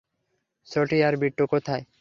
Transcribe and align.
ছোটি 0.67 0.97
আর 1.03 1.13
বিট্টো 1.17 1.45
কোথায়? 1.47 1.83